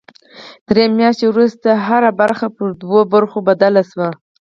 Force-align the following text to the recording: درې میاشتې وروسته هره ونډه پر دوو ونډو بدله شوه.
درې 0.69 0.85
میاشتې 0.99 1.25
وروسته 1.29 1.69
هره 1.87 2.09
ونډه 2.17 2.47
پر 2.55 2.69
دوو 2.81 2.99
ونډو 3.11 3.39
بدله 3.47 3.81
شوه. 3.89 4.09